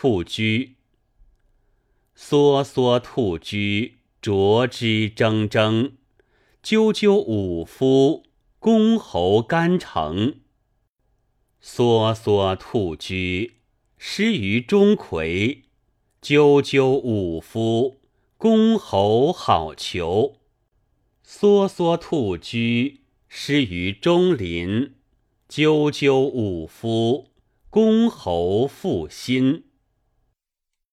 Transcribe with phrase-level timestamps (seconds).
[0.00, 0.76] 兔居。
[2.16, 5.94] 梭梭兔居，啄之铮铮；
[6.62, 8.22] 赳赳武夫，
[8.60, 10.36] 公侯干城。
[11.60, 13.56] 梭梭兔居，
[13.96, 15.62] 失于钟馗；
[16.22, 18.00] 赳赳武夫，
[18.36, 20.36] 公侯好逑。
[21.26, 24.92] 梭梭兔居，失于钟林；
[25.48, 27.32] 赳赳武夫，
[27.68, 29.64] 公侯负心。